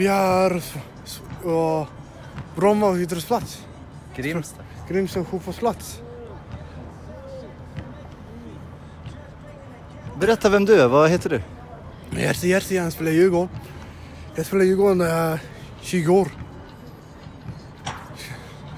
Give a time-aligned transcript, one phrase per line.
[0.00, 0.62] Vi har
[1.46, 1.86] uh,
[2.56, 3.66] Bromma idrottsplats.
[4.16, 4.62] Grimsta.
[4.88, 6.00] Grimsta fotbollsplats.
[10.20, 11.42] Berätta vem du är, vad heter du?
[12.10, 13.48] Jag heter Jerzy, jag spelar Djurgården.
[14.34, 15.40] Jag spelade i Djurgården när jag är
[15.80, 16.28] 20 år.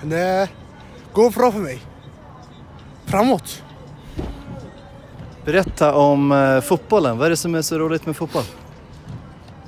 [0.02, 0.48] Det
[1.12, 1.82] går bra för mig.
[3.04, 3.62] Framåt.
[5.44, 8.44] Berätta om eh, fotbollen, vad är det som är så roligt med fotboll?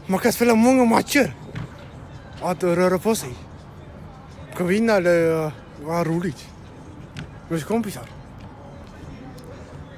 [0.07, 1.35] Man kan spela många matcher.
[2.45, 3.35] Att röra på sig.
[4.49, 5.51] Man kan vinna eller
[5.85, 6.49] vara roligt.
[7.49, 8.03] Med kompisar.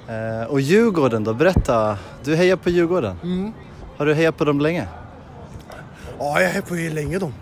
[0.09, 1.99] Eh, och Djurgården då, berätta.
[2.25, 3.17] Du hejar på Djurgården.
[3.23, 3.53] Mm.
[3.97, 4.89] Har du hejat på dem länge?
[6.19, 7.35] Ja, jag är på det länge de.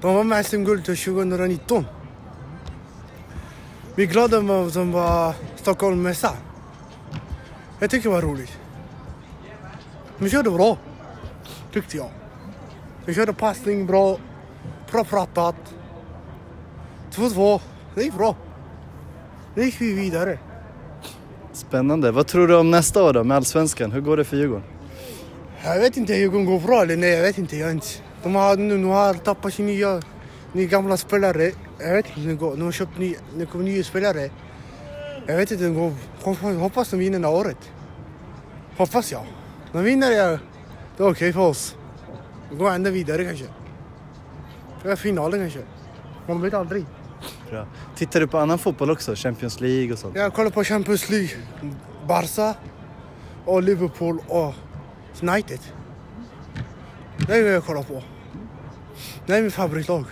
[0.00, 1.86] De var med SM-guld 2019.
[3.94, 6.32] Vi är glada att de var Stockholm Mässa.
[7.78, 8.58] Jag tycker det var roligt.
[10.18, 10.78] De körde bra,
[11.72, 12.10] tyckte jag.
[13.06, 14.18] De körde passning bra,
[14.94, 15.54] bra pratat.
[17.12, 17.60] 2-2,
[17.94, 18.36] det gick bra.
[19.54, 20.38] Nu gick vi vidare.
[21.52, 22.10] Spännande.
[22.10, 23.92] Vad tror du om nästa år då med Allsvenskan?
[23.92, 24.64] Hur går det för Djurgården?
[25.64, 27.56] Jag vet inte det går bra eller nej, jag vet inte.
[27.56, 27.86] Jag inte.
[28.22, 30.02] De har nu, nu har tappat sin nya,
[30.52, 31.52] nya gamla spelare.
[31.78, 32.56] Jag vet inte hur det går.
[32.56, 33.14] De har köpt ny,
[33.52, 34.30] kommer nya spelare.
[35.26, 36.60] Jag vet inte hur det går.
[36.60, 37.70] Hoppas, de vinner det här året.
[38.76, 39.26] Hoppas jag.
[39.72, 40.38] De vinner jag,
[40.96, 41.76] det är okej för oss.
[42.50, 43.44] Vi går ända vidare kanske.
[44.84, 45.60] Det finalen kanske.
[46.26, 46.84] Man vet aldrig.
[47.50, 47.66] Bra.
[47.96, 49.14] Tittar du på annan fotboll också?
[49.14, 50.16] Champions League och sånt?
[50.16, 51.30] Jag kollar på Champions League.
[52.08, 52.54] Barca
[53.44, 54.54] och Liverpool och
[55.22, 55.60] United.
[57.26, 58.02] Det är vad jag kollar på.
[59.26, 60.04] Det är min favoritlag.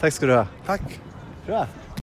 [0.00, 0.46] Tack ska du ha.
[0.66, 1.00] Tack.
[1.46, 1.66] Bra.